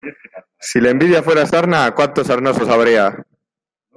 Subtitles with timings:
[0.67, 3.23] Si la envidia fuera sarna, cuantos sarnosos habría.